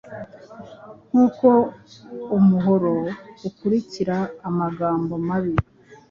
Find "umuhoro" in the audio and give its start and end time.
2.37-2.93